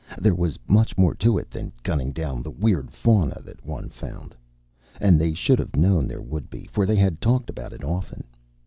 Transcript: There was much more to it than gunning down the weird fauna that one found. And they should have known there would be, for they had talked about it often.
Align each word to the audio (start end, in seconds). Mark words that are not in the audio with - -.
There 0.17 0.33
was 0.33 0.57
much 0.67 0.97
more 0.97 1.13
to 1.13 1.37
it 1.37 1.51
than 1.51 1.73
gunning 1.83 2.11
down 2.11 2.41
the 2.41 2.49
weird 2.49 2.89
fauna 2.89 3.39
that 3.43 3.63
one 3.63 3.89
found. 3.89 4.33
And 4.99 5.21
they 5.21 5.35
should 5.35 5.59
have 5.59 5.75
known 5.75 6.07
there 6.07 6.23
would 6.23 6.49
be, 6.49 6.63
for 6.71 6.87
they 6.87 6.95
had 6.95 7.21
talked 7.21 7.51
about 7.51 7.71
it 7.71 7.83
often. 7.83 8.23